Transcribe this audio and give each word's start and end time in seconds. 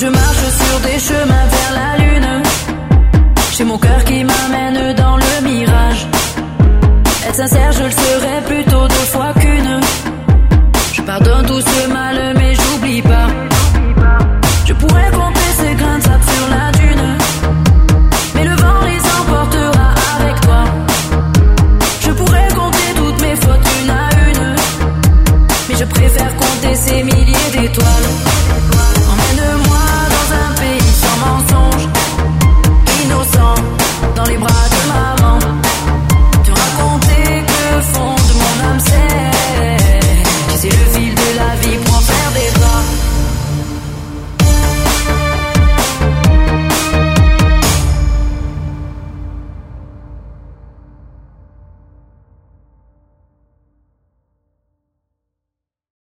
je 0.00 0.06
marche 0.06 0.48
sur 0.62 0.80
des 0.80 0.98
chemins 0.98 1.46
vers 1.54 1.72
la 1.80 2.04
lune. 2.04 2.42
J'ai 3.52 3.64
mon 3.64 3.78
cœur 3.78 4.04
qui 4.04 4.22
m'amène 4.22 4.94
dans 4.94 5.16
le 5.16 5.32
mirage. 5.42 6.06
Être 7.26 7.34
sincère, 7.34 7.72
je 7.72 7.84
le 7.84 7.90
serai 7.90 8.36
plutôt 8.46 8.86
deux 8.86 9.08
fois 9.12 9.32
qu'une. 9.40 9.80
Je 10.92 11.02
pardonne 11.02 11.46
tout 11.46 11.60
ce 11.60 11.88
mal, 11.88 12.16
mais 12.36 12.54
j'oublie 12.54 13.02
pas. 13.02 13.28
Je 14.66 14.72
pourrais 14.74 15.10
compter 15.10 15.48
ces 15.60 15.74
grains 15.74 15.98
de 15.98 16.02
sable 16.04 16.24
sur 16.34 16.46
la 16.56 16.66
dune. 16.78 17.08
Mais 18.34 18.44
le 18.44 18.54
vent 18.54 18.80
les 18.88 19.02
emportera 19.18 19.88
avec 20.18 20.40
toi. 20.42 20.62
Je 22.00 22.10
pourrais 22.12 22.48
compter 22.54 22.88
toutes 22.94 23.20
mes 23.20 23.36
fautes 23.36 23.68
une 23.82 23.90
à 23.90 24.08
une. 24.28 24.56
Mais 25.68 25.76
je 25.76 25.84
préfère 25.84 26.36
compter 26.36 26.74
ces 26.74 27.02
milliers 27.02 27.50
d'étoiles. 27.52 28.07